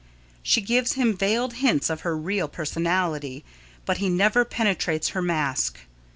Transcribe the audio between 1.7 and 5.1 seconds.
of her real personality, but he never penetrates